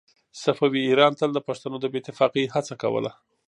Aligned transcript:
صفوي 0.43 0.81
ایران 0.89 1.13
تل 1.19 1.29
د 1.33 1.39
پښتنو 1.47 1.75
د 1.81 1.85
بې 1.91 1.97
اتفاقۍ 2.01 2.45
هڅه 2.55 2.73
کوله. 2.81 3.11